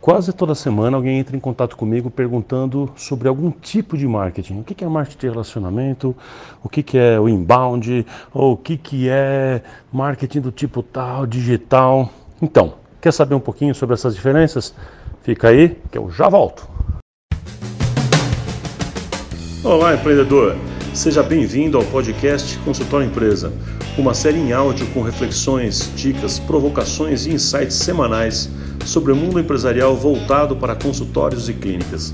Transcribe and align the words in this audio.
Quase 0.00 0.32
toda 0.32 0.54
semana 0.54 0.96
alguém 0.96 1.18
entra 1.18 1.36
em 1.36 1.40
contato 1.40 1.76
comigo 1.76 2.08
perguntando 2.08 2.88
sobre 2.94 3.26
algum 3.26 3.50
tipo 3.50 3.98
de 3.98 4.06
marketing. 4.06 4.60
O 4.60 4.64
que 4.64 4.84
é 4.84 4.88
marketing 4.88 5.18
de 5.18 5.28
relacionamento, 5.28 6.16
o 6.62 6.68
que 6.68 6.96
é 6.96 7.18
o 7.18 7.28
inbound, 7.28 8.06
ou 8.32 8.52
o 8.52 8.56
que 8.56 9.08
é 9.08 9.60
marketing 9.92 10.40
do 10.40 10.52
tipo 10.52 10.84
tal, 10.84 11.26
digital. 11.26 12.10
Então, 12.40 12.74
quer 13.00 13.12
saber 13.12 13.34
um 13.34 13.40
pouquinho 13.40 13.74
sobre 13.74 13.94
essas 13.94 14.14
diferenças? 14.14 14.72
Fica 15.22 15.48
aí 15.48 15.76
que 15.90 15.98
eu 15.98 16.08
já 16.10 16.28
volto. 16.28 16.68
Olá, 19.64 19.94
empreendedor! 19.94 20.56
Seja 20.98 21.22
bem-vindo 21.22 21.78
ao 21.78 21.84
podcast 21.84 22.58
Consultório 22.64 23.06
Empresa, 23.06 23.52
uma 23.96 24.12
série 24.12 24.36
em 24.36 24.52
áudio 24.52 24.84
com 24.88 25.00
reflexões, 25.00 25.92
dicas, 25.94 26.40
provocações 26.40 27.24
e 27.24 27.30
insights 27.30 27.76
semanais 27.76 28.50
sobre 28.84 29.12
o 29.12 29.16
mundo 29.16 29.38
empresarial 29.38 29.94
voltado 29.94 30.56
para 30.56 30.74
consultórios 30.74 31.48
e 31.48 31.54
clínicas. 31.54 32.12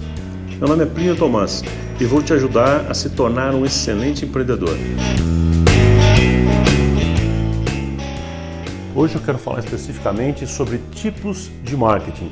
Meu 0.59 0.69
nome 0.69 0.83
é 0.83 0.87
Plínio 0.87 1.17
Tomás 1.17 1.65
e 1.99 2.05
vou 2.05 2.23
te 2.23 2.35
ajudar 2.35 2.85
a 2.87 2.93
se 2.93 3.09
tornar 3.09 3.55
um 3.55 3.65
excelente 3.65 4.27
empreendedor. 4.27 4.77
Hoje 8.95 9.15
eu 9.15 9.23
quero 9.23 9.39
falar 9.39 9.61
especificamente 9.61 10.47
sobre 10.47 10.79
tipos 10.93 11.51
de 11.63 11.75
marketing. 11.75 12.31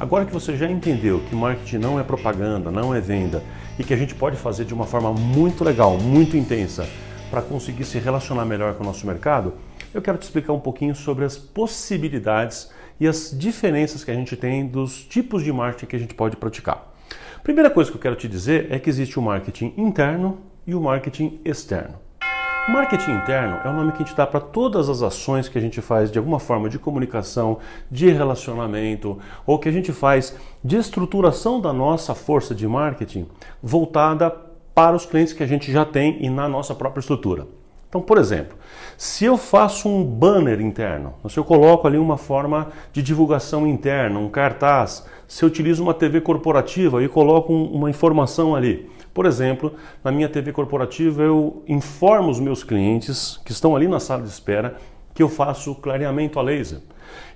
Agora 0.00 0.24
que 0.24 0.32
você 0.32 0.56
já 0.56 0.66
entendeu 0.66 1.20
que 1.28 1.36
marketing 1.36 1.76
não 1.76 2.00
é 2.00 2.02
propaganda, 2.02 2.70
não 2.70 2.94
é 2.94 3.02
venda 3.02 3.44
e 3.78 3.84
que 3.84 3.92
a 3.92 3.96
gente 3.98 4.14
pode 4.14 4.34
fazer 4.34 4.64
de 4.64 4.72
uma 4.72 4.86
forma 4.86 5.12
muito 5.12 5.62
legal, 5.62 5.98
muito 5.98 6.38
intensa, 6.38 6.88
para 7.30 7.42
conseguir 7.42 7.84
se 7.84 7.98
relacionar 7.98 8.46
melhor 8.46 8.74
com 8.74 8.82
o 8.82 8.86
nosso 8.86 9.06
mercado, 9.06 9.52
eu 9.92 10.00
quero 10.00 10.16
te 10.16 10.22
explicar 10.22 10.54
um 10.54 10.58
pouquinho 10.58 10.94
sobre 10.94 11.26
as 11.26 11.36
possibilidades 11.36 12.70
e 12.98 13.06
as 13.06 13.30
diferenças 13.38 14.02
que 14.02 14.10
a 14.10 14.14
gente 14.14 14.34
tem 14.38 14.66
dos 14.66 15.04
tipos 15.04 15.44
de 15.44 15.52
marketing 15.52 15.86
que 15.86 15.96
a 15.96 15.98
gente 15.98 16.14
pode 16.14 16.34
praticar. 16.34 16.94
Primeira 17.42 17.68
coisa 17.68 17.90
que 17.90 17.96
eu 17.98 18.00
quero 18.00 18.16
te 18.16 18.26
dizer 18.26 18.68
é 18.70 18.78
que 18.78 18.88
existe 18.88 19.18
o 19.18 19.22
marketing 19.22 19.74
interno 19.76 20.38
e 20.66 20.74
o 20.74 20.80
marketing 20.80 21.40
externo. 21.44 22.09
Marketing 22.68 23.12
interno 23.12 23.58
é 23.64 23.68
o 23.68 23.72
nome 23.72 23.90
que 23.90 24.02
a 24.02 24.06
gente 24.06 24.16
dá 24.16 24.26
para 24.26 24.38
todas 24.38 24.88
as 24.88 25.02
ações 25.02 25.48
que 25.48 25.58
a 25.58 25.60
gente 25.60 25.80
faz 25.80 26.10
de 26.12 26.18
alguma 26.18 26.38
forma 26.38 26.68
de 26.68 26.78
comunicação, 26.78 27.58
de 27.90 28.10
relacionamento, 28.10 29.18
ou 29.46 29.58
que 29.58 29.68
a 29.68 29.72
gente 29.72 29.92
faz 29.92 30.36
de 30.62 30.76
estruturação 30.76 31.60
da 31.60 31.72
nossa 31.72 32.14
força 32.14 32.54
de 32.54 32.68
marketing 32.68 33.26
voltada 33.62 34.30
para 34.74 34.94
os 34.94 35.06
clientes 35.06 35.32
que 35.32 35.42
a 35.42 35.46
gente 35.46 35.72
já 35.72 35.84
tem 35.84 36.18
e 36.24 36.28
na 36.28 36.48
nossa 36.48 36.74
própria 36.74 37.00
estrutura. 37.00 37.46
Então, 37.88 38.00
por 38.00 38.18
exemplo, 38.18 38.56
se 38.96 39.24
eu 39.24 39.36
faço 39.36 39.88
um 39.88 40.04
banner 40.04 40.60
interno, 40.60 41.14
se 41.28 41.36
eu 41.38 41.44
coloco 41.44 41.88
ali 41.88 41.98
uma 41.98 42.16
forma 42.16 42.68
de 42.92 43.02
divulgação 43.02 43.66
interna, 43.66 44.20
um 44.20 44.28
cartaz, 44.28 45.04
se 45.26 45.44
eu 45.44 45.48
utilizo 45.48 45.82
uma 45.82 45.92
TV 45.92 46.20
corporativa 46.20 47.02
e 47.02 47.08
coloco 47.08 47.52
uma 47.52 47.90
informação 47.90 48.54
ali. 48.54 48.88
Por 49.12 49.26
exemplo, 49.26 49.74
na 50.04 50.12
minha 50.12 50.28
TV 50.28 50.52
corporativa 50.52 51.22
eu 51.22 51.62
informo 51.66 52.30
os 52.30 52.38
meus 52.38 52.62
clientes 52.62 53.40
que 53.44 53.52
estão 53.52 53.74
ali 53.74 53.88
na 53.88 53.98
sala 53.98 54.22
de 54.22 54.28
espera 54.28 54.76
que 55.12 55.22
eu 55.22 55.28
faço 55.28 55.74
clareamento 55.74 56.38
a 56.38 56.42
laser. 56.42 56.80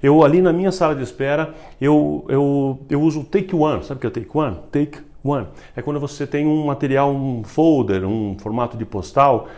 Eu 0.02 0.24
ali 0.24 0.40
na 0.40 0.52
minha 0.52 0.70
sala 0.70 0.94
de 0.94 1.02
espera 1.02 1.52
eu, 1.80 2.24
eu, 2.28 2.78
eu 2.88 3.02
uso 3.02 3.20
o 3.20 3.24
Take 3.24 3.54
One, 3.54 3.82
sabe 3.84 3.98
o 3.98 4.00
que 4.00 4.06
é 4.06 4.08
o 4.08 4.12
Take 4.12 4.30
One? 4.32 4.56
Take 4.70 4.98
One. 5.22 5.48
É 5.74 5.82
quando 5.82 5.98
você 5.98 6.26
tem 6.26 6.46
um 6.46 6.66
material, 6.66 7.12
um 7.12 7.42
folder, 7.42 8.04
um 8.04 8.36
formato 8.38 8.76
de 8.76 8.84
postal 8.84 9.48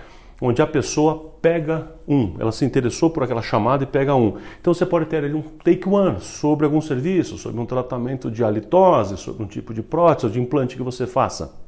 onde 0.41 0.61
a 0.61 0.67
pessoa 0.67 1.33
pega 1.41 1.93
um, 2.07 2.35
ela 2.39 2.53
se 2.53 2.65
interessou 2.65 3.11
por 3.11 3.23
aquela 3.23 3.43
chamada 3.43 3.85
e 3.85 3.87
pega 3.87 4.15
um. 4.15 4.37
Então 4.61 4.75
você 4.75 4.85
pode 4.85 5.07
ter 5.07 5.25
ali 5.25 5.35
um 5.35 5.43
take 5.43 5.89
one 5.89 6.21
sobre 6.21 6.67
algum 6.67 6.81
serviço, 6.81 7.39
sobre 7.39 7.61
um 7.61 7.67
tratamento 7.67 8.31
de 8.31 8.45
halitose, 8.45 9.17
sobre 9.17 9.43
um 9.43 9.47
tipo 9.47 9.73
de 9.73 9.83
prótese 9.83 10.27
ou 10.27 10.33
de 10.33 10.41
implante 10.41 10.77
que 10.77 10.83
você 10.83 11.07
faça. 11.07 11.66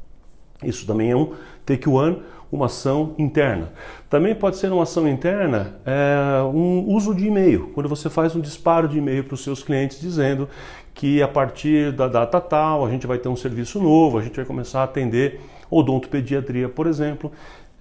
Isso 0.63 0.87
também 0.87 1.11
é 1.11 1.17
um 1.17 1.33
take 1.65 1.89
one, 1.89 2.23
uma 2.51 2.67
ação 2.67 3.15
interna. 3.19 3.73
Também 4.09 4.35
pode 4.35 4.57
ser 4.57 4.73
uma 4.73 4.83
ação 4.83 5.07
interna, 5.07 5.77
é, 5.85 6.43
um 6.43 6.85
uso 6.89 7.15
de 7.15 7.27
e-mail, 7.27 7.71
quando 7.75 7.89
você 7.89 8.09
faz 8.09 8.35
um 8.35 8.41
disparo 8.41 8.89
de 8.89 8.99
e-mail 8.99 9.25
para 9.25 9.35
os 9.35 9.45
seus 9.45 9.63
clientes 9.63 10.01
dizendo 10.01 10.49
que 10.95 11.23
a 11.23 11.29
partir 11.29 11.93
da 11.93 12.09
data 12.09 12.41
tal 12.41 12.85
a 12.85 12.91
gente 12.91 13.07
vai 13.07 13.19
ter 13.19 13.29
um 13.29 13.37
serviço 13.37 13.81
novo, 13.81 14.19
a 14.19 14.23
gente 14.23 14.35
vai 14.35 14.45
começar 14.45 14.81
a 14.81 14.85
atender 14.85 15.41
odontopediatria, 15.71 16.69
por 16.69 16.87
exemplo. 16.87 17.31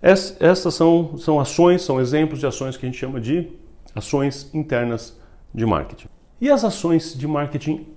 Essas 0.02 0.74
são, 0.76 1.18
são 1.18 1.40
ações, 1.40 1.82
são 1.82 2.00
exemplos 2.00 2.40
de 2.40 2.46
ações 2.46 2.78
que 2.78 2.86
a 2.86 2.90
gente 2.90 3.00
chama 3.00 3.20
de 3.20 3.50
ações 3.96 4.54
internas 4.54 5.20
de 5.54 5.66
marketing. 5.66 6.08
E 6.40 6.52
as 6.52 6.64
ações 6.64 7.18
de 7.18 7.28
marketing 7.28 7.88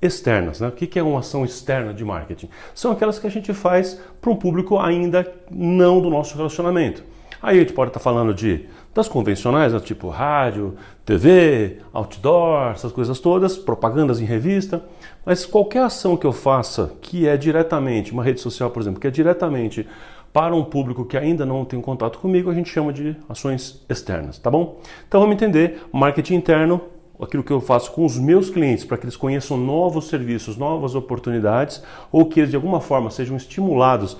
externas, 0.00 0.60
né? 0.60 0.68
O 0.68 0.72
que 0.72 0.98
é 0.98 1.02
uma 1.02 1.20
ação 1.20 1.44
externa 1.44 1.92
de 1.92 2.04
marketing? 2.04 2.48
São 2.74 2.92
aquelas 2.92 3.18
que 3.18 3.26
a 3.26 3.30
gente 3.30 3.52
faz 3.52 4.00
para 4.20 4.30
um 4.30 4.36
público 4.36 4.78
ainda 4.78 5.30
não 5.50 6.00
do 6.00 6.08
nosso 6.08 6.36
relacionamento. 6.36 7.02
Aí 7.40 7.56
a 7.56 7.60
gente 7.60 7.72
pode 7.72 7.90
estar 7.90 8.00
falando 8.00 8.34
de 8.34 8.66
das 8.94 9.08
convencionais, 9.08 9.72
né? 9.72 9.78
tipo 9.78 10.08
rádio, 10.08 10.74
TV, 11.04 11.78
outdoor, 11.92 12.72
essas 12.72 12.90
coisas 12.90 13.20
todas, 13.20 13.56
propagandas 13.56 14.20
em 14.20 14.24
revista, 14.24 14.82
mas 15.24 15.46
qualquer 15.46 15.82
ação 15.84 16.16
que 16.16 16.26
eu 16.26 16.32
faça 16.32 16.92
que 17.00 17.28
é 17.28 17.36
diretamente, 17.36 18.10
uma 18.12 18.24
rede 18.24 18.40
social, 18.40 18.70
por 18.70 18.82
exemplo, 18.82 19.00
que 19.00 19.06
é 19.06 19.10
diretamente 19.10 19.86
para 20.32 20.54
um 20.54 20.64
público 20.64 21.04
que 21.04 21.16
ainda 21.16 21.46
não 21.46 21.64
tem 21.64 21.80
contato 21.80 22.18
comigo, 22.18 22.50
a 22.50 22.54
gente 22.54 22.70
chama 22.70 22.92
de 22.92 23.16
ações 23.28 23.84
externas, 23.88 24.38
tá 24.38 24.50
bom? 24.50 24.80
Então 25.06 25.20
vamos 25.20 25.36
entender 25.36 25.80
marketing 25.92 26.34
interno, 26.34 26.80
aquilo 27.24 27.42
que 27.42 27.52
eu 27.52 27.60
faço 27.60 27.92
com 27.92 28.04
os 28.04 28.18
meus 28.18 28.50
clientes 28.50 28.84
para 28.84 28.96
que 28.96 29.04
eles 29.04 29.16
conheçam 29.16 29.56
novos 29.56 30.08
serviços, 30.08 30.56
novas 30.56 30.94
oportunidades, 30.94 31.82
ou 32.12 32.26
que 32.26 32.40
eles 32.40 32.50
de 32.50 32.56
alguma 32.56 32.80
forma 32.80 33.10
sejam 33.10 33.36
estimulados 33.36 34.16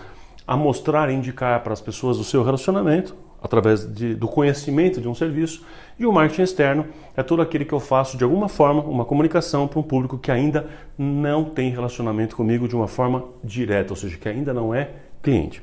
a 0.46 0.56
mostrar 0.56 1.10
e 1.10 1.14
indicar 1.14 1.62
para 1.62 1.72
as 1.72 1.80
pessoas 1.80 2.18
o 2.18 2.24
seu 2.24 2.42
relacionamento 2.42 3.14
através 3.40 3.86
de, 3.86 4.14
do 4.14 4.26
conhecimento 4.26 5.00
de 5.00 5.08
um 5.08 5.14
serviço. 5.14 5.64
E 5.98 6.06
o 6.06 6.12
marketing 6.12 6.42
externo 6.42 6.86
é 7.16 7.22
todo 7.22 7.42
aquele 7.42 7.64
que 7.64 7.72
eu 7.72 7.80
faço 7.80 8.16
de 8.16 8.24
alguma 8.24 8.48
forma 8.48 8.82
uma 8.82 9.04
comunicação 9.04 9.68
para 9.68 9.78
um 9.78 9.82
público 9.82 10.18
que 10.18 10.30
ainda 10.30 10.68
não 10.96 11.44
tem 11.44 11.70
relacionamento 11.70 12.34
comigo 12.34 12.66
de 12.66 12.74
uma 12.74 12.88
forma 12.88 13.24
direta, 13.42 13.92
ou 13.92 13.96
seja, 13.96 14.16
que 14.16 14.28
ainda 14.28 14.52
não 14.52 14.74
é 14.74 14.90
cliente. 15.22 15.62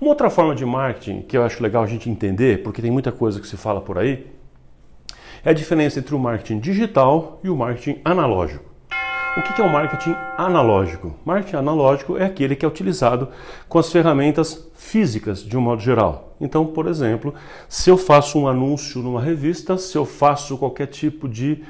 Uma 0.00 0.10
outra 0.10 0.30
forma 0.30 0.54
de 0.54 0.64
marketing 0.64 1.22
que 1.22 1.36
eu 1.36 1.42
acho 1.42 1.62
legal 1.62 1.82
a 1.82 1.86
gente 1.86 2.08
entender, 2.08 2.62
porque 2.62 2.80
tem 2.80 2.90
muita 2.90 3.10
coisa 3.10 3.40
que 3.40 3.46
se 3.46 3.56
fala 3.56 3.80
por 3.80 3.98
aí, 3.98 4.26
é 5.44 5.50
a 5.50 5.54
diferença 5.54 5.98
entre 5.98 6.14
o 6.14 6.18
marketing 6.18 6.58
digital 6.58 7.40
e 7.42 7.48
o 7.48 7.56
marketing 7.56 8.00
analógico. 8.04 8.70
O 9.36 9.42
que 9.42 9.62
é 9.62 9.64
o 9.64 9.72
marketing 9.72 10.16
analógico? 10.36 11.14
Marketing 11.24 11.56
analógico 11.56 12.16
é 12.16 12.24
aquele 12.24 12.56
que 12.56 12.64
é 12.64 12.68
utilizado 12.68 13.28
com 13.68 13.78
as 13.78 13.90
ferramentas 13.90 14.68
físicas 14.74 15.42
de 15.44 15.56
um 15.56 15.60
modo 15.60 15.80
geral. 15.80 16.34
Então, 16.40 16.66
por 16.66 16.88
exemplo, 16.88 17.32
se 17.68 17.88
eu 17.88 17.96
faço 17.96 18.40
um 18.40 18.48
anúncio 18.48 19.00
numa 19.00 19.20
revista, 19.20 19.78
se 19.78 19.96
eu 19.96 20.04
faço 20.04 20.58
qualquer 20.58 20.88
tipo 20.88 21.28
de, 21.28 21.62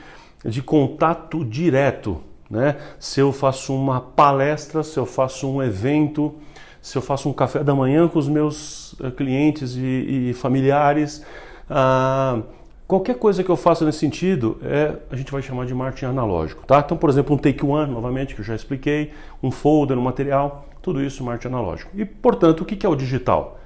de 0.43 0.63
contato 0.63 1.45
direto, 1.45 2.23
né? 2.51 2.77
se 2.99 3.21
eu 3.21 3.31
faço 3.31 3.75
uma 3.75 4.01
palestra, 4.01 4.83
se 4.83 4.99
eu 4.99 5.05
faço 5.05 5.47
um 5.47 5.63
evento, 5.63 6.35
se 6.81 6.97
eu 6.97 7.03
faço 7.03 7.29
um 7.29 7.33
café 7.33 7.63
da 7.63 7.75
manhã 7.75 8.09
com 8.09 8.19
os 8.19 8.27
meus 8.27 8.97
eh, 9.03 9.11
clientes 9.11 9.77
e, 9.77 10.31
e 10.31 10.33
familiares. 10.33 11.23
Ah, 11.69 12.41
qualquer 12.91 13.15
coisa 13.15 13.45
que 13.45 13.49
eu 13.49 13.57
faça 13.57 13.85
nesse 13.85 13.99
sentido, 13.99 14.59
é, 14.65 14.97
a 15.13 15.15
gente 15.15 15.31
vai 15.31 15.41
chamar 15.41 15.65
de 15.65 15.73
marketing 15.73 16.07
analógico. 16.07 16.67
Tá? 16.67 16.81
Então, 16.81 16.97
por 16.97 17.09
exemplo, 17.09 17.37
um 17.37 17.39
take 17.39 17.65
one, 17.65 17.93
novamente, 17.93 18.35
que 18.35 18.41
eu 18.41 18.45
já 18.45 18.57
expliquei, 18.57 19.13
um 19.41 19.49
folder, 19.49 19.97
um 19.97 20.03
material, 20.03 20.67
tudo 20.83 21.01
isso 21.01 21.23
marketing 21.23 21.55
analógico. 21.55 21.93
E, 21.95 22.05
portanto, 22.05 22.63
o 22.63 22.65
que 22.65 22.85
é 22.85 22.89
o 22.89 22.97
digital? 22.97 23.61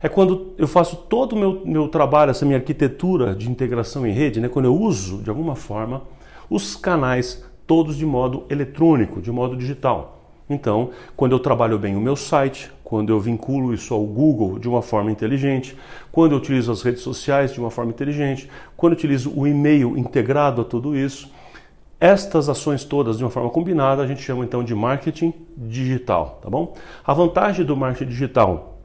É 0.00 0.08
quando 0.08 0.54
eu 0.56 0.68
faço 0.68 0.94
todo 0.94 1.32
o 1.32 1.36
meu, 1.36 1.62
meu 1.64 1.88
trabalho, 1.88 2.30
essa 2.30 2.46
minha 2.46 2.56
arquitetura 2.56 3.34
de 3.34 3.50
integração 3.50 4.06
em 4.06 4.12
rede, 4.12 4.40
né? 4.40 4.48
quando 4.48 4.66
eu 4.66 4.76
uso, 4.76 5.24
de 5.24 5.28
alguma 5.28 5.56
forma, 5.56 6.04
os 6.48 6.76
canais 6.76 7.44
todos 7.66 7.96
de 7.96 8.06
modo 8.06 8.44
eletrônico, 8.48 9.20
de 9.20 9.32
modo 9.32 9.56
digital. 9.56 10.17
Então, 10.48 10.90
quando 11.16 11.32
eu 11.32 11.38
trabalho 11.38 11.78
bem 11.78 11.94
o 11.94 12.00
meu 12.00 12.16
site, 12.16 12.70
quando 12.82 13.10
eu 13.10 13.20
vinculo 13.20 13.74
isso 13.74 13.92
ao 13.92 14.02
Google 14.02 14.58
de 14.58 14.68
uma 14.68 14.80
forma 14.80 15.10
inteligente, 15.10 15.76
quando 16.10 16.32
eu 16.32 16.38
utilizo 16.38 16.72
as 16.72 16.82
redes 16.82 17.02
sociais 17.02 17.52
de 17.52 17.60
uma 17.60 17.70
forma 17.70 17.90
inteligente, 17.90 18.48
quando 18.76 18.94
eu 18.94 18.96
utilizo 18.96 19.32
o 19.36 19.46
e-mail 19.46 19.96
integrado 19.98 20.62
a 20.62 20.64
tudo 20.64 20.96
isso, 20.96 21.30
estas 22.00 22.48
ações 22.48 22.84
todas 22.84 23.18
de 23.18 23.24
uma 23.24 23.30
forma 23.30 23.50
combinada 23.50 24.02
a 24.02 24.06
gente 24.06 24.22
chama 24.22 24.44
então 24.44 24.62
de 24.62 24.74
marketing 24.74 25.34
digital, 25.56 26.38
tá 26.42 26.48
bom? 26.48 26.74
A 27.04 27.12
vantagem 27.12 27.64
do 27.64 27.76
marketing 27.76 28.10
digital 28.10 28.78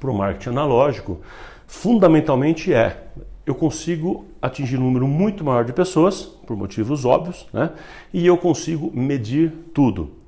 para 0.00 0.10
o 0.10 0.14
marketing 0.14 0.50
analógico, 0.50 1.20
fundamentalmente 1.66 2.72
é 2.72 3.08
eu 3.44 3.54
consigo 3.54 4.24
atingir 4.40 4.78
um 4.78 4.84
número 4.84 5.06
muito 5.06 5.44
maior 5.44 5.64
de 5.64 5.72
pessoas, 5.72 6.22
por 6.46 6.56
motivos 6.56 7.04
óbvios, 7.04 7.46
né? 7.52 7.72
E 8.12 8.26
eu 8.26 8.38
consigo 8.38 8.90
medir 8.94 9.52
tudo. 9.74 10.23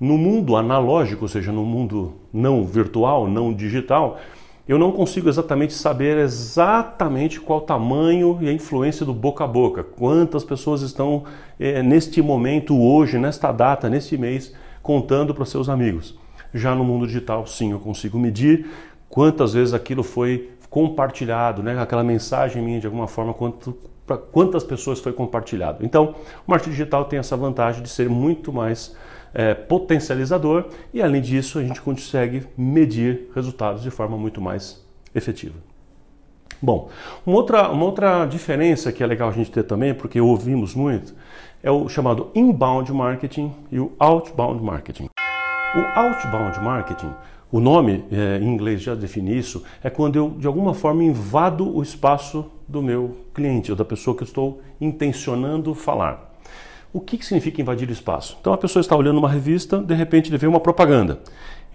No 0.00 0.16
mundo 0.16 0.56
analógico, 0.56 1.26
ou 1.26 1.28
seja, 1.28 1.52
no 1.52 1.62
mundo 1.62 2.14
não 2.32 2.64
virtual, 2.64 3.28
não 3.28 3.52
digital, 3.52 4.18
eu 4.66 4.78
não 4.78 4.92
consigo 4.92 5.28
exatamente 5.28 5.74
saber 5.74 6.16
exatamente 6.16 7.38
qual 7.38 7.58
o 7.58 7.62
tamanho 7.62 8.38
e 8.40 8.48
a 8.48 8.52
influência 8.52 9.04
do 9.04 9.12
boca 9.12 9.44
a 9.44 9.46
boca, 9.46 9.84
quantas 9.84 10.42
pessoas 10.42 10.80
estão 10.80 11.24
é, 11.58 11.82
neste 11.82 12.22
momento, 12.22 12.80
hoje, 12.80 13.18
nesta 13.18 13.52
data, 13.52 13.90
neste 13.90 14.16
mês, 14.16 14.54
contando 14.82 15.34
para 15.34 15.44
seus 15.44 15.68
amigos. 15.68 16.18
Já 16.54 16.74
no 16.74 16.82
mundo 16.82 17.06
digital, 17.06 17.46
sim, 17.46 17.72
eu 17.72 17.78
consigo 17.78 18.18
medir 18.18 18.70
quantas 19.06 19.52
vezes 19.52 19.74
aquilo 19.74 20.02
foi 20.02 20.48
compartilhado, 20.70 21.62
né? 21.62 21.78
aquela 21.78 22.04
mensagem 22.04 22.62
minha 22.62 22.80
de 22.80 22.86
alguma 22.86 23.06
forma, 23.06 23.34
quanto, 23.34 23.76
para 24.06 24.16
quantas 24.16 24.64
pessoas 24.64 24.98
foi 24.98 25.12
compartilhado. 25.12 25.84
Então, 25.84 26.14
o 26.46 26.50
marketing 26.50 26.70
digital 26.70 27.04
tem 27.04 27.18
essa 27.18 27.36
vantagem 27.36 27.82
de 27.82 27.88
ser 27.90 28.08
muito 28.08 28.50
mais 28.50 28.96
é, 29.34 29.54
potencializador 29.54 30.66
e, 30.92 31.02
além 31.02 31.20
disso, 31.20 31.58
a 31.58 31.62
gente 31.62 31.80
consegue 31.80 32.46
medir 32.56 33.30
resultados 33.34 33.82
de 33.82 33.90
forma 33.90 34.16
muito 34.16 34.40
mais 34.40 34.84
efetiva. 35.14 35.54
Bom, 36.62 36.90
uma 37.24 37.36
outra, 37.36 37.70
uma 37.70 37.84
outra 37.84 38.26
diferença 38.26 38.92
que 38.92 39.02
é 39.02 39.06
legal 39.06 39.30
a 39.30 39.32
gente 39.32 39.50
ter 39.50 39.62
também, 39.62 39.94
porque 39.94 40.20
ouvimos 40.20 40.74
muito, 40.74 41.14
é 41.62 41.70
o 41.70 41.88
chamado 41.88 42.30
inbound 42.34 42.92
marketing 42.92 43.52
e 43.72 43.80
o 43.80 43.92
outbound 43.98 44.62
marketing. 44.62 45.08
O 45.74 45.98
outbound 45.98 46.60
marketing, 46.60 47.12
o 47.50 47.60
nome 47.60 48.04
é, 48.12 48.38
em 48.38 48.48
inglês 48.48 48.82
já 48.82 48.94
define 48.94 49.38
isso, 49.38 49.64
é 49.82 49.88
quando 49.88 50.16
eu 50.16 50.30
de 50.30 50.46
alguma 50.46 50.74
forma 50.74 51.02
invado 51.02 51.74
o 51.74 51.82
espaço 51.82 52.44
do 52.68 52.82
meu 52.82 53.16
cliente 53.32 53.70
ou 53.70 53.76
da 53.76 53.84
pessoa 53.84 54.14
que 54.14 54.22
eu 54.22 54.26
estou 54.26 54.60
intencionando 54.80 55.74
falar. 55.74 56.29
O 56.92 57.00
que, 57.00 57.16
que 57.16 57.24
significa 57.24 57.60
invadir 57.60 57.88
o 57.88 57.92
espaço? 57.92 58.36
Então 58.40 58.52
a 58.52 58.58
pessoa 58.58 58.80
está 58.80 58.96
olhando 58.96 59.18
uma 59.18 59.28
revista, 59.28 59.78
de 59.78 59.94
repente 59.94 60.28
ele 60.28 60.38
vê 60.38 60.48
uma 60.48 60.58
propaganda. 60.58 61.20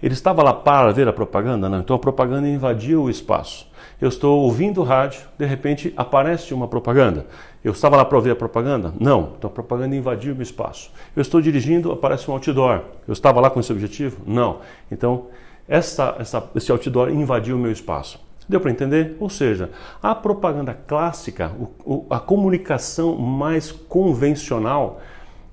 Ele 0.02 0.12
estava 0.12 0.42
lá 0.42 0.52
para 0.52 0.92
ver 0.92 1.08
a 1.08 1.12
propaganda? 1.12 1.70
Não. 1.70 1.80
Então 1.80 1.96
a 1.96 1.98
propaganda 1.98 2.46
invadiu 2.46 3.04
o 3.04 3.10
espaço. 3.10 3.66
Eu 3.98 4.10
estou 4.10 4.42
ouvindo 4.42 4.82
o 4.82 4.84
rádio, 4.84 5.22
de 5.38 5.46
repente 5.46 5.94
aparece 5.96 6.52
uma 6.52 6.68
propaganda. 6.68 7.26
Eu 7.64 7.72
estava 7.72 7.96
lá 7.96 8.04
para 8.04 8.16
ouvir 8.16 8.30
a 8.30 8.36
propaganda? 8.36 8.92
Não. 9.00 9.32
Então 9.38 9.48
a 9.48 9.52
propaganda 9.52 9.96
invadiu 9.96 10.34
o 10.34 10.36
meu 10.36 10.42
espaço. 10.42 10.90
Eu 11.14 11.22
estou 11.22 11.40
dirigindo, 11.40 11.90
aparece 11.90 12.30
um 12.30 12.34
outdoor. 12.34 12.82
Eu 13.08 13.12
estava 13.14 13.40
lá 13.40 13.48
com 13.48 13.58
esse 13.58 13.72
objetivo? 13.72 14.18
Não. 14.26 14.58
Então 14.92 15.28
essa, 15.66 16.14
essa, 16.18 16.50
esse 16.54 16.70
outdoor 16.70 17.08
invadiu 17.08 17.56
o 17.56 17.58
meu 17.58 17.72
espaço. 17.72 18.25
Deu 18.48 18.60
para 18.60 18.70
entender? 18.70 19.16
Ou 19.18 19.28
seja, 19.28 19.70
a 20.02 20.14
propaganda 20.14 20.72
clássica, 20.72 21.52
o, 21.58 21.94
o, 21.94 22.06
a 22.08 22.20
comunicação 22.20 23.16
mais 23.16 23.72
convencional, 23.72 25.00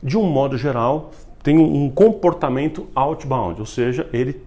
de 0.02 0.18
um 0.18 0.24
modo 0.24 0.58
geral, 0.58 1.12
tem 1.42 1.58
um 1.58 1.90
comportamento 1.90 2.88
outbound, 2.96 3.60
ou 3.60 3.66
seja, 3.66 4.08
ele 4.14 4.42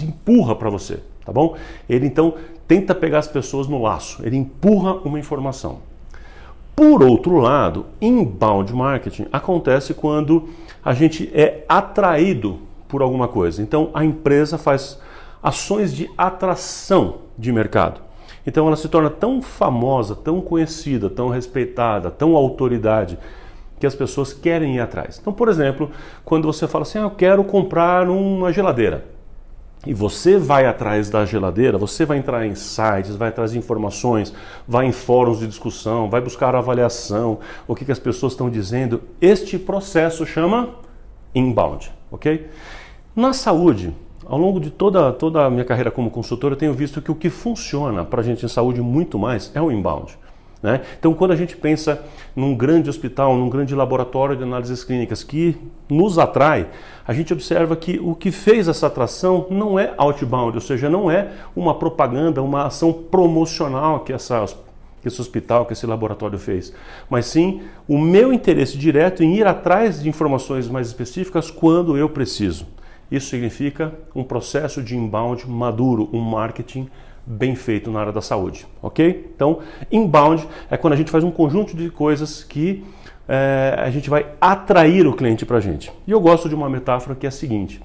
empurra 0.00 0.54
para 0.54 0.70
você, 0.70 1.00
tá 1.24 1.32
bom? 1.32 1.56
Ele 1.88 2.06
então 2.06 2.34
tenta 2.66 2.94
pegar 2.94 3.18
as 3.18 3.28
pessoas 3.28 3.66
no 3.66 3.80
laço, 3.80 4.24
ele 4.24 4.36
empurra 4.36 4.94
uma 5.04 5.18
informação. 5.18 5.80
Por 6.76 7.02
outro 7.02 7.38
lado, 7.38 7.86
inbound 8.00 8.72
marketing 8.72 9.26
acontece 9.32 9.94
quando 9.94 10.48
a 10.84 10.94
gente 10.94 11.28
é 11.34 11.64
atraído 11.68 12.60
por 12.86 13.02
alguma 13.02 13.26
coisa. 13.26 13.60
Então 13.60 13.90
a 13.92 14.04
empresa 14.04 14.56
faz 14.56 14.98
ações 15.42 15.92
de 15.92 16.08
atração 16.16 17.27
de 17.38 17.52
mercado. 17.52 18.00
Então 18.46 18.66
ela 18.66 18.76
se 18.76 18.88
torna 18.88 19.08
tão 19.10 19.40
famosa, 19.40 20.16
tão 20.16 20.40
conhecida, 20.40 21.08
tão 21.08 21.28
respeitada, 21.28 22.10
tão 22.10 22.36
autoridade 22.36 23.18
que 23.78 23.86
as 23.86 23.94
pessoas 23.94 24.32
querem 24.32 24.76
ir 24.76 24.80
atrás. 24.80 25.18
Então, 25.20 25.32
por 25.32 25.48
exemplo, 25.48 25.90
quando 26.24 26.46
você 26.46 26.66
fala 26.66 26.82
assim, 26.82 26.98
ah, 26.98 27.02
eu 27.02 27.10
quero 27.10 27.44
comprar 27.44 28.08
uma 28.08 28.52
geladeira, 28.52 29.04
e 29.86 29.94
você 29.94 30.36
vai 30.36 30.66
atrás 30.66 31.08
da 31.08 31.24
geladeira, 31.24 31.78
você 31.78 32.04
vai 32.04 32.18
entrar 32.18 32.44
em 32.44 32.54
sites, 32.54 33.14
vai 33.14 33.28
atrás 33.28 33.52
de 33.52 33.58
informações, 33.58 34.34
vai 34.66 34.86
em 34.86 34.92
fóruns 34.92 35.38
de 35.38 35.46
discussão, 35.46 36.10
vai 36.10 36.20
buscar 36.20 36.54
avaliação, 36.54 37.38
o 37.66 37.74
que, 37.74 37.84
que 37.84 37.92
as 37.92 37.98
pessoas 37.98 38.32
estão 38.32 38.50
dizendo. 38.50 39.00
Este 39.20 39.58
processo 39.58 40.26
chama 40.26 40.70
inbound, 41.32 41.92
ok? 42.10 42.48
Na 43.14 43.32
saúde, 43.32 43.94
ao 44.26 44.38
longo 44.38 44.60
de 44.60 44.70
toda, 44.70 45.12
toda 45.12 45.44
a 45.44 45.50
minha 45.50 45.64
carreira 45.64 45.90
como 45.90 46.10
consultor, 46.10 46.52
eu 46.52 46.56
tenho 46.56 46.74
visto 46.74 47.00
que 47.00 47.10
o 47.10 47.14
que 47.14 47.30
funciona 47.30 48.04
para 48.04 48.20
a 48.20 48.24
gente 48.24 48.44
em 48.44 48.48
saúde 48.48 48.80
muito 48.80 49.18
mais 49.18 49.50
é 49.54 49.60
o 49.60 49.70
inbound. 49.70 50.18
Né? 50.62 50.80
Então, 50.98 51.14
quando 51.14 51.30
a 51.30 51.36
gente 51.36 51.56
pensa 51.56 52.02
num 52.34 52.54
grande 52.54 52.90
hospital, 52.90 53.36
num 53.36 53.48
grande 53.48 53.74
laboratório 53.74 54.36
de 54.36 54.42
análises 54.42 54.82
clínicas 54.82 55.22
que 55.22 55.56
nos 55.88 56.18
atrai, 56.18 56.66
a 57.06 57.12
gente 57.12 57.32
observa 57.32 57.76
que 57.76 57.98
o 58.02 58.14
que 58.14 58.32
fez 58.32 58.66
essa 58.66 58.88
atração 58.88 59.46
não 59.50 59.78
é 59.78 59.94
outbound, 59.96 60.56
ou 60.56 60.60
seja, 60.60 60.90
não 60.90 61.08
é 61.08 61.30
uma 61.54 61.74
propaganda, 61.74 62.42
uma 62.42 62.66
ação 62.66 62.92
promocional 62.92 64.00
que, 64.00 64.12
essa, 64.12 64.44
que 65.00 65.06
esse 65.06 65.20
hospital, 65.20 65.64
que 65.64 65.74
esse 65.74 65.86
laboratório 65.86 66.38
fez, 66.38 66.72
mas 67.08 67.26
sim 67.26 67.62
o 67.86 67.96
meu 67.96 68.32
interesse 68.32 68.76
direto 68.76 69.22
em 69.22 69.36
ir 69.36 69.46
atrás 69.46 70.02
de 70.02 70.08
informações 70.08 70.68
mais 70.68 70.88
específicas 70.88 71.52
quando 71.52 71.96
eu 71.96 72.08
preciso. 72.08 72.66
Isso 73.10 73.28
significa 73.28 73.92
um 74.14 74.22
processo 74.22 74.82
de 74.82 74.96
inbound 74.96 75.48
maduro, 75.48 76.08
um 76.12 76.20
marketing 76.20 76.88
bem 77.26 77.54
feito 77.54 77.90
na 77.90 78.00
área 78.00 78.12
da 78.12 78.22
saúde, 78.22 78.66
ok? 78.82 79.30
Então, 79.34 79.60
inbound 79.90 80.46
é 80.70 80.76
quando 80.76 80.94
a 80.94 80.96
gente 80.96 81.10
faz 81.10 81.22
um 81.22 81.30
conjunto 81.30 81.76
de 81.76 81.90
coisas 81.90 82.42
que 82.42 82.84
é, 83.28 83.76
a 83.78 83.90
gente 83.90 84.08
vai 84.08 84.26
atrair 84.40 85.06
o 85.06 85.12
cliente 85.12 85.44
para 85.44 85.58
a 85.58 85.60
gente. 85.60 85.92
E 86.06 86.10
eu 86.10 86.20
gosto 86.20 86.48
de 86.48 86.54
uma 86.54 86.70
metáfora 86.70 87.14
que 87.14 87.26
é 87.26 87.28
a 87.28 87.32
seguinte: 87.32 87.82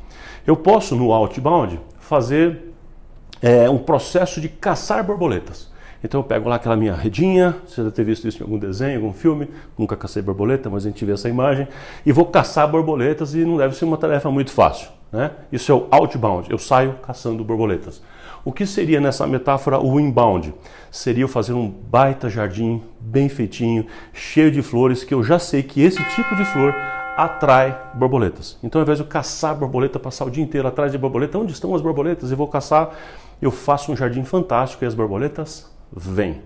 eu 0.47 0.55
posso 0.55 0.95
no 0.95 1.11
outbound 1.11 1.79
fazer 1.99 2.73
é, 3.41 3.69
um 3.69 3.77
processo 3.77 4.39
de 4.39 4.47
caçar 4.47 5.03
borboletas. 5.03 5.72
Então 6.03 6.19
eu 6.19 6.23
pego 6.23 6.49
lá 6.49 6.55
aquela 6.55 6.75
minha 6.75 6.93
redinha, 6.93 7.55
você 7.65 7.81
deve 7.81 7.95
ter 7.95 8.03
visto 8.03 8.27
isso 8.27 8.39
em 8.39 8.43
algum 8.43 8.57
desenho, 8.57 8.97
algum 8.97 9.13
filme, 9.13 9.47
nunca 9.77 9.95
cacei 9.95 10.21
borboleta, 10.21 10.69
mas 10.69 10.85
a 10.85 10.89
gente 10.89 11.05
vê 11.05 11.13
essa 11.13 11.29
imagem, 11.29 11.67
e 12.05 12.11
vou 12.11 12.25
caçar 12.25 12.69
borboletas 12.69 13.33
e 13.33 13.45
não 13.45 13.57
deve 13.57 13.75
ser 13.75 13.85
uma 13.85 13.97
tarefa 13.97 14.29
muito 14.29 14.51
fácil. 14.51 14.89
Né? 15.11 15.31
Isso 15.51 15.71
é 15.71 15.75
o 15.75 15.87
outbound, 15.91 16.51
eu 16.51 16.57
saio 16.57 16.95
caçando 16.95 17.43
borboletas. 17.43 18.01
O 18.43 18.51
que 18.51 18.65
seria 18.65 18.99
nessa 18.99 19.25
metáfora 19.25 19.79
o 19.79 19.97
inbound? 19.97 20.53
Seria 20.91 21.23
eu 21.23 21.29
fazer 21.29 21.53
um 21.53 21.69
baita 21.69 22.29
jardim 22.29 22.81
bem 22.99 23.29
feitinho, 23.29 23.85
cheio 24.11 24.51
de 24.51 24.61
flores, 24.61 25.05
que 25.05 25.13
eu 25.13 25.23
já 25.23 25.39
sei 25.39 25.63
que 25.63 25.81
esse 25.81 26.03
tipo 26.03 26.35
de 26.35 26.43
flor 26.43 26.75
atrai 27.15 27.79
borboletas. 27.93 28.57
Então, 28.61 28.81
ao 28.81 28.83
invés 28.83 28.97
de 28.97 29.05
eu 29.05 29.07
caçar 29.07 29.55
borboleta, 29.55 29.97
passar 29.97 30.25
o 30.25 30.29
dia 30.29 30.43
inteiro 30.43 30.67
atrás 30.67 30.91
de 30.91 30.97
borboleta, 30.97 31.37
onde 31.37 31.53
estão 31.53 31.73
as 31.73 31.81
borboletas? 31.81 32.31
Eu 32.31 32.37
vou 32.37 32.47
caçar, 32.47 32.89
eu 33.41 33.51
faço 33.51 33.93
um 33.93 33.95
jardim 33.95 34.25
fantástico 34.25 34.83
e 34.83 34.87
as 34.87 34.93
borboletas 34.93 35.71
vêm. 35.95 36.41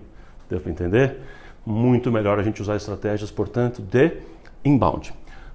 Deu 0.48 0.60
para 0.60 0.70
entender? 0.70 1.16
Muito 1.64 2.10
melhor 2.10 2.38
a 2.38 2.42
gente 2.42 2.62
usar 2.62 2.76
estratégias, 2.76 3.30
portanto, 3.30 3.82
de 3.82 4.12
inbound. 4.64 5.12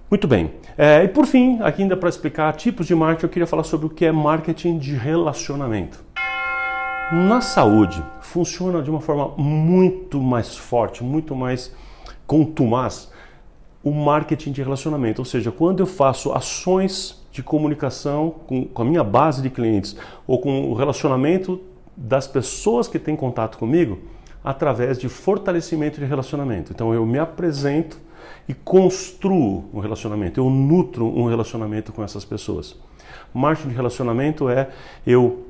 Muito 0.10 0.28
bem. 0.28 0.52
É, 0.78 1.04
e 1.04 1.08
por 1.08 1.26
fim, 1.26 1.60
aqui 1.62 1.82
ainda 1.82 1.98
para 1.98 2.10
explicar 2.10 2.54
tipos 2.54 2.86
de 2.86 2.94
marketing, 2.94 3.26
eu 3.26 3.30
queria 3.30 3.48
falar 3.48 3.64
sobre 3.64 3.88
o 3.88 3.90
que 3.90 4.06
é 4.06 4.12
marketing 4.12 4.78
de 4.78 4.94
relacionamento. 4.94 6.04
Na 7.12 7.42
saúde, 7.42 8.04
funciona 8.22 8.82
de 8.82 8.90
uma 8.90 9.02
forma 9.02 9.30
muito 9.38 10.22
mais 10.22 10.56
forte, 10.56 11.04
muito 11.04 11.36
mais 11.36 11.74
contumaz 12.26 13.12
o 13.84 13.92
marketing 13.92 14.52
de 14.52 14.64
relacionamento. 14.64 15.22
Ou 15.22 15.26
seja, 15.26 15.52
quando 15.52 15.82
eu 15.82 15.86
faço 15.86 16.32
ações 16.32 17.22
de 17.32 17.44
comunicação 17.44 18.36
com, 18.48 18.66
com 18.66 18.82
a 18.82 18.86
minha 18.86 19.04
base 19.04 19.42
de 19.42 19.50
clientes 19.50 19.96
ou 20.26 20.40
com 20.40 20.70
o 20.70 20.74
relacionamento 20.74 21.60
das 21.96 22.28
pessoas 22.28 22.88
que 22.88 23.00
têm 23.00 23.16
contato 23.16 23.58
comigo 23.58 24.00
através 24.44 24.98
de 24.98 25.08
fortalecimento 25.08 26.00
de 26.00 26.06
relacionamento. 26.06 26.72
Então 26.74 26.94
eu 26.94 27.06
me 27.06 27.18
apresento 27.18 27.98
e 28.48 28.54
construo 28.54 29.70
um 29.74 29.80
relacionamento, 29.80 30.40
eu 30.40 30.50
nutro 30.50 31.06
um 31.06 31.28
relacionamento 31.28 31.94
com 31.94 32.04
essas 32.04 32.26
pessoas. 32.26 32.76
Marketing 33.34 33.70
de 33.70 33.76
relacionamento 33.76 34.50
é 34.50 34.70
eu 35.08 35.46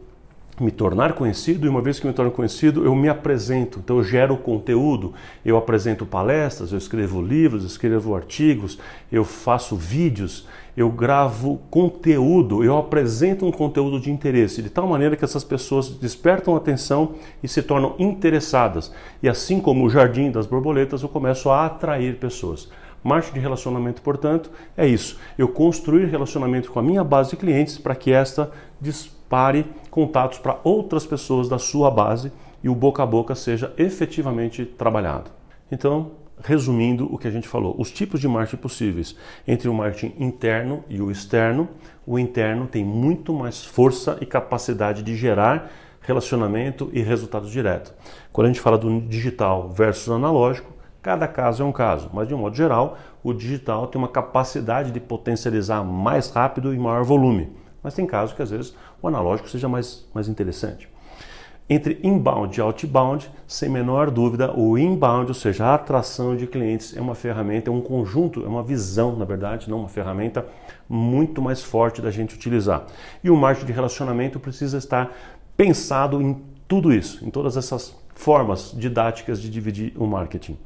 me 0.59 0.71
tornar 0.71 1.13
conhecido 1.13 1.65
e 1.65 1.69
uma 1.69 1.81
vez 1.81 1.99
que 1.99 2.05
me 2.05 2.13
torno 2.13 2.31
conhecido, 2.31 2.85
eu 2.85 2.95
me 2.95 3.09
apresento. 3.09 3.79
Então 3.79 3.97
eu 3.97 4.03
gero 4.03 4.37
conteúdo, 4.37 5.13
eu 5.43 5.57
apresento 5.57 6.05
palestras, 6.05 6.71
eu 6.71 6.77
escrevo 6.77 7.21
livros, 7.21 7.63
eu 7.63 7.67
escrevo 7.67 8.15
artigos, 8.15 8.77
eu 9.11 9.23
faço 9.23 9.75
vídeos, 9.75 10.47
eu 10.75 10.89
gravo 10.89 11.59
conteúdo, 11.69 12.63
eu 12.63 12.77
apresento 12.77 13.45
um 13.45 13.51
conteúdo 13.51 13.99
de 13.99 14.11
interesse, 14.11 14.61
de 14.61 14.69
tal 14.69 14.87
maneira 14.87 15.15
que 15.15 15.25
essas 15.25 15.43
pessoas 15.43 15.89
despertam 15.89 16.55
atenção 16.55 17.13
e 17.41 17.47
se 17.47 17.61
tornam 17.61 17.95
interessadas. 17.97 18.91
E 19.21 19.29
assim 19.29 19.59
como 19.59 19.85
o 19.85 19.89
jardim 19.89 20.31
das 20.31 20.45
borboletas, 20.45 21.01
eu 21.01 21.09
começo 21.09 21.49
a 21.49 21.65
atrair 21.65 22.17
pessoas. 22.17 22.69
Marketing 23.03 23.33
de 23.33 23.39
relacionamento, 23.39 24.01
portanto, 24.01 24.49
é 24.77 24.87
isso. 24.87 25.19
Eu 25.37 25.47
construir 25.47 26.05
relacionamento 26.05 26.71
com 26.71 26.79
a 26.79 26.83
minha 26.83 27.03
base 27.03 27.31
de 27.31 27.37
clientes 27.37 27.77
para 27.77 27.95
que 27.95 28.11
esta 28.11 28.51
dispare 28.79 29.65
contatos 29.91 30.39
para 30.39 30.59
outras 30.63 31.05
pessoas 31.05 31.49
da 31.49 31.59
sua 31.59 31.91
base 31.91 32.31
e 32.63 32.69
o 32.69 32.75
boca 32.75 33.03
a 33.03 33.05
boca 33.05 33.35
seja 33.35 33.73
efetivamente 33.77 34.65
trabalhado. 34.65 35.31
Então, 35.71 36.11
resumindo 36.41 37.13
o 37.13 37.17
que 37.17 37.27
a 37.27 37.31
gente 37.31 37.47
falou, 37.47 37.75
os 37.77 37.91
tipos 37.91 38.19
de 38.19 38.27
marketing 38.27 38.61
possíveis 38.61 39.15
entre 39.47 39.69
o 39.69 39.73
marketing 39.73 40.13
interno 40.19 40.83
e 40.89 41.01
o 41.01 41.11
externo. 41.11 41.69
O 42.05 42.19
interno 42.19 42.67
tem 42.67 42.83
muito 42.83 43.33
mais 43.33 43.63
força 43.63 44.17
e 44.21 44.25
capacidade 44.25 45.03
de 45.03 45.15
gerar 45.15 45.71
relacionamento 46.01 46.89
e 46.91 47.01
resultados 47.01 47.49
diretos. 47.49 47.93
Quando 48.31 48.45
a 48.45 48.49
gente 48.49 48.59
fala 48.59 48.77
do 48.77 49.01
digital 49.01 49.69
versus 49.69 50.09
analógico, 50.09 50.72
cada 51.03 51.27
caso 51.27 51.61
é 51.61 51.65
um 51.65 51.71
caso, 51.71 52.09
mas 52.13 52.29
de 52.29 52.33
um 52.33 52.37
modo 52.37 52.55
geral, 52.55 52.97
o 53.21 53.33
digital 53.33 53.87
tem 53.87 53.99
uma 53.99 54.07
capacidade 54.07 54.89
de 54.89 55.01
potencializar 55.01 55.83
mais 55.83 56.29
rápido 56.29 56.73
e 56.73 56.79
maior 56.79 57.03
volume. 57.03 57.51
Mas 57.83 57.93
tem 57.93 58.07
casos 58.07 58.33
que 58.33 58.41
às 58.41 58.49
vezes 58.49 58.73
o 59.01 59.07
analógico 59.09 59.49
seja 59.49 59.67
mais, 59.67 60.07
mais 60.13 60.29
interessante. 60.29 60.87
Entre 61.69 61.99
inbound 62.03 62.57
e 62.57 62.61
outbound, 62.61 63.29
sem 63.45 63.69
menor 63.69 64.11
dúvida, 64.11 64.53
o 64.57 64.77
inbound, 64.77 65.27
ou 65.27 65.33
seja, 65.33 65.65
a 65.65 65.75
atração 65.75 66.35
de 66.35 66.47
clientes, 66.47 66.95
é 66.95 67.01
uma 67.01 67.15
ferramenta, 67.15 67.69
é 67.69 67.73
um 67.73 67.81
conjunto, 67.81 68.43
é 68.43 68.47
uma 68.47 68.63
visão, 68.63 69.15
na 69.15 69.25
verdade, 69.25 69.69
não 69.69 69.79
uma 69.79 69.89
ferramenta 69.89 70.45
muito 70.87 71.41
mais 71.41 71.61
forte 71.61 72.01
da 72.01 72.11
gente 72.11 72.35
utilizar. 72.35 72.85
E 73.23 73.29
o 73.29 73.35
marketing 73.35 73.67
de 73.67 73.73
relacionamento 73.73 74.39
precisa 74.39 74.77
estar 74.77 75.11
pensado 75.57 76.21
em 76.21 76.41
tudo 76.67 76.93
isso, 76.93 77.25
em 77.25 77.29
todas 77.29 77.57
essas 77.57 77.95
formas 78.15 78.73
didáticas 78.77 79.41
de 79.41 79.49
dividir 79.49 79.93
o 79.97 80.05
marketing. 80.05 80.57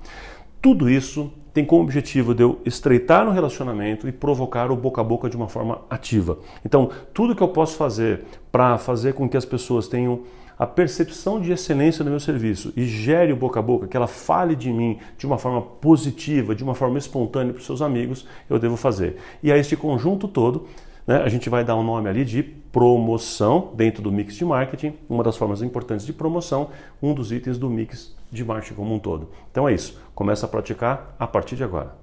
Tudo 0.62 0.90
isso 0.90 1.32
tem 1.54 1.64
como 1.66 1.84
objetivo 1.84 2.36
de 2.36 2.44
eu 2.44 2.60
estreitar 2.66 3.26
no 3.26 3.32
relacionamento 3.32 4.08
e 4.08 4.12
provocar 4.12 4.72
o 4.72 4.76
boca 4.76 5.02
a 5.02 5.04
boca 5.04 5.30
de 5.30 5.36
uma 5.36 5.48
forma 5.48 5.82
ativa. 5.90 6.38
Então, 6.66 6.90
tudo 7.14 7.36
que 7.36 7.42
eu 7.42 7.48
posso 7.48 7.78
fazer 7.78 8.26
para 8.52 8.78
fazer 8.78 9.14
com 9.14 9.28
que 9.30 9.38
as 9.38 9.46
pessoas 9.46 9.88
tenham 9.88 10.22
a 10.58 10.66
percepção 10.66 11.40
de 11.40 11.52
excelência 11.52 12.04
do 12.04 12.10
meu 12.10 12.20
serviço 12.20 12.74
e 12.76 12.86
gere 12.86 13.32
o 13.32 13.36
boca 13.36 13.60
a 13.60 13.64
boca, 13.64 13.88
que 13.88 13.96
ela 13.96 14.08
fale 14.08 14.56
de 14.56 14.72
mim 14.72 14.98
de 15.18 15.26
uma 15.26 15.38
forma 15.38 15.62
positiva, 15.62 16.56
de 16.56 16.64
uma 16.64 16.74
forma 16.74 16.98
espontânea 16.98 17.54
para 17.54 17.60
os 17.60 17.66
seus 17.66 17.82
amigos, 17.82 18.28
eu 18.50 18.58
devo 18.58 18.76
fazer. 18.76 19.18
E 19.44 19.52
a 19.52 19.58
este 19.58 19.76
conjunto 19.76 20.28
todo, 20.28 20.66
né, 21.06 21.22
a 21.24 21.30
gente 21.30 21.50
vai 21.50 21.64
dar 21.64 21.76
um 21.76 21.84
nome 21.84 22.10
ali 22.10 22.26
de 22.26 22.42
promoção 22.78 23.72
dentro 23.74 24.04
do 24.04 24.12
mix 24.12 24.36
de 24.36 24.46
marketing, 24.46 24.94
uma 25.10 25.24
das 25.24 25.36
formas 25.36 25.64
importantes 25.64 26.06
de 26.06 26.14
promoção, 26.14 26.70
um 27.02 27.12
dos 27.12 27.32
itens 27.32 27.58
do 27.58 27.68
mix 27.72 28.16
de 28.32 28.46
marketing 28.46 28.76
como 28.76 28.94
um 28.94 29.00
todo. 29.00 29.30
Então 29.50 29.68
é 29.68 29.74
isso, 29.74 30.00
começa 30.14 30.46
a 30.46 30.50
praticar 30.50 31.16
a 31.18 31.26
partir 31.26 31.56
de 31.56 31.64
agora. 31.64 31.96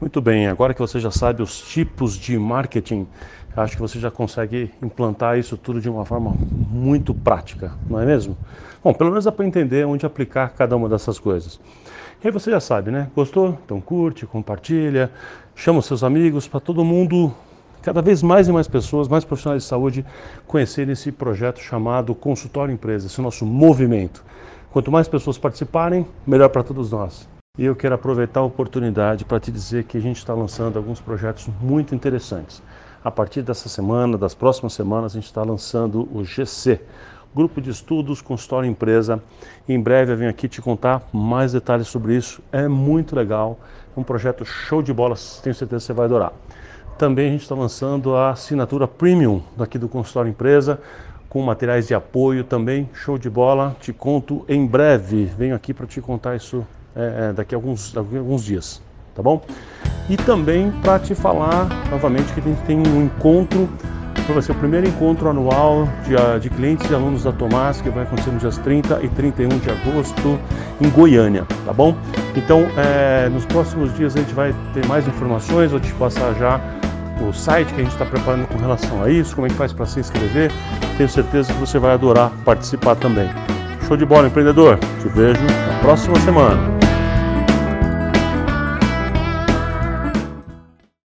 Muito 0.00 0.20
bem, 0.20 0.48
agora 0.48 0.74
que 0.74 0.80
você 0.80 0.98
já 0.98 1.12
sabe 1.12 1.44
os 1.44 1.60
tipos 1.60 2.18
de 2.18 2.36
marketing, 2.36 3.06
acho 3.56 3.76
que 3.76 3.80
você 3.80 4.00
já 4.00 4.10
consegue 4.10 4.72
implantar 4.82 5.38
isso 5.38 5.56
tudo 5.56 5.80
de 5.80 5.88
uma 5.88 6.04
forma 6.04 6.34
muito 6.50 7.14
prática, 7.14 7.72
não 7.88 8.00
é 8.00 8.04
mesmo? 8.04 8.36
Bom, 8.82 8.92
pelo 8.92 9.10
menos 9.10 9.26
dá 9.26 9.30
para 9.30 9.46
entender 9.46 9.86
onde 9.86 10.04
aplicar 10.04 10.48
cada 10.48 10.76
uma 10.76 10.88
dessas 10.88 11.20
coisas. 11.20 11.60
E 12.20 12.26
aí 12.26 12.32
você 12.32 12.50
já 12.50 12.58
sabe, 12.58 12.90
né? 12.90 13.08
Gostou? 13.14 13.56
Então 13.64 13.80
curte, 13.80 14.26
compartilha, 14.26 15.08
chama 15.54 15.78
os 15.78 15.86
seus 15.86 16.02
amigos 16.02 16.48
para 16.48 16.58
todo 16.58 16.84
mundo, 16.84 17.32
cada 17.86 18.02
vez 18.02 18.20
mais 18.20 18.48
e 18.48 18.52
mais 18.52 18.66
pessoas, 18.66 19.06
mais 19.06 19.24
profissionais 19.24 19.62
de 19.62 19.68
saúde, 19.68 20.04
conhecerem 20.44 20.92
esse 20.92 21.12
projeto 21.12 21.60
chamado 21.60 22.16
Consultório 22.16 22.74
Empresa, 22.74 23.06
esse 23.06 23.20
nosso 23.20 23.46
movimento. 23.46 24.24
Quanto 24.72 24.90
mais 24.90 25.06
pessoas 25.06 25.38
participarem, 25.38 26.04
melhor 26.26 26.48
para 26.48 26.64
todos 26.64 26.90
nós. 26.90 27.28
E 27.56 27.64
eu 27.64 27.76
quero 27.76 27.94
aproveitar 27.94 28.40
a 28.40 28.42
oportunidade 28.42 29.24
para 29.24 29.38
te 29.38 29.52
dizer 29.52 29.84
que 29.84 29.96
a 29.96 30.00
gente 30.00 30.16
está 30.16 30.34
lançando 30.34 30.76
alguns 30.76 31.00
projetos 31.00 31.48
muito 31.62 31.94
interessantes. 31.94 32.60
A 33.04 33.10
partir 33.10 33.42
dessa 33.42 33.68
semana, 33.68 34.18
das 34.18 34.34
próximas 34.34 34.72
semanas, 34.72 35.12
a 35.12 35.20
gente 35.20 35.26
está 35.26 35.44
lançando 35.44 36.08
o 36.12 36.24
GC, 36.24 36.80
Grupo 37.32 37.60
de 37.60 37.70
Estudos 37.70 38.20
Consultório 38.20 38.68
Empresa. 38.68 39.22
Em 39.68 39.80
breve 39.80 40.10
eu 40.10 40.16
venho 40.16 40.30
aqui 40.30 40.48
te 40.48 40.60
contar 40.60 41.08
mais 41.12 41.52
detalhes 41.52 41.86
sobre 41.86 42.16
isso. 42.16 42.42
É 42.50 42.66
muito 42.66 43.14
legal, 43.14 43.60
é 43.96 44.00
um 44.00 44.02
projeto 44.02 44.44
show 44.44 44.82
de 44.82 44.92
bola, 44.92 45.14
tenho 45.40 45.54
certeza 45.54 45.82
que 45.82 45.86
você 45.86 45.92
vai 45.92 46.06
adorar. 46.06 46.32
Também 46.98 47.28
a 47.28 47.30
gente 47.32 47.42
está 47.42 47.54
lançando 47.54 48.14
a 48.14 48.30
assinatura 48.30 48.88
Premium 48.88 49.42
daqui 49.54 49.78
do 49.78 49.86
Consultório 49.86 50.30
Empresa, 50.30 50.80
com 51.28 51.42
materiais 51.42 51.86
de 51.86 51.94
apoio 51.94 52.42
também, 52.42 52.88
show 52.94 53.18
de 53.18 53.28
bola. 53.28 53.76
Te 53.80 53.92
conto 53.92 54.46
em 54.48 54.64
breve. 54.66 55.26
Venho 55.36 55.54
aqui 55.54 55.74
para 55.74 55.86
te 55.86 56.00
contar 56.00 56.36
isso 56.36 56.66
é, 56.94 57.28
é, 57.28 57.32
daqui, 57.34 57.54
a 57.54 57.58
alguns, 57.58 57.94
alguns 57.94 58.42
dias, 58.42 58.80
tá 59.14 59.22
bom? 59.22 59.42
E 60.08 60.16
também 60.16 60.70
para 60.82 60.98
te 60.98 61.14
falar 61.14 61.68
novamente 61.90 62.32
que 62.32 62.40
a 62.40 62.42
gente 62.42 62.62
tem 62.62 62.78
um 62.78 63.02
encontro, 63.04 63.68
vai 64.32 64.40
ser 64.40 64.52
o 64.52 64.54
primeiro 64.54 64.88
encontro 64.88 65.28
anual 65.28 65.86
de, 66.04 66.40
de 66.40 66.48
clientes 66.48 66.90
e 66.90 66.94
alunos 66.94 67.24
da 67.24 67.32
Tomás, 67.32 67.80
que 67.82 67.90
vai 67.90 68.04
acontecer 68.04 68.30
nos 68.30 68.40
dias 68.40 68.56
30 68.58 69.04
e 69.04 69.08
31 69.10 69.48
de 69.58 69.70
agosto 69.70 70.38
em 70.80 70.88
Goiânia, 70.88 71.46
tá 71.66 71.72
bom? 71.74 71.94
Então, 72.34 72.60
é, 72.78 73.28
nos 73.28 73.44
próximos 73.44 73.94
dias 73.94 74.16
a 74.16 74.20
gente 74.20 74.32
vai 74.32 74.54
ter 74.72 74.86
mais 74.86 75.06
informações, 75.06 75.70
vou 75.70 75.80
te 75.80 75.92
passar 75.94 76.32
já 76.34 76.58
o 77.20 77.32
site 77.32 77.72
que 77.72 77.80
a 77.80 77.84
gente 77.84 77.92
está 77.92 78.04
preparando 78.04 78.46
com 78.46 78.58
relação 78.58 79.02
a 79.02 79.10
isso, 79.10 79.34
como 79.34 79.46
é 79.46 79.50
que 79.50 79.56
faz 79.56 79.72
para 79.72 79.86
se 79.86 80.00
inscrever. 80.00 80.50
Tenho 80.96 81.08
certeza 81.08 81.52
que 81.52 81.58
você 81.58 81.78
vai 81.78 81.92
adorar 81.92 82.30
participar 82.44 82.96
também. 82.96 83.28
Show 83.86 83.96
de 83.96 84.04
bola, 84.04 84.26
empreendedor! 84.26 84.78
Te 85.00 85.08
vejo 85.08 85.40
na 85.42 85.80
próxima 85.80 86.18
semana. 86.20 86.75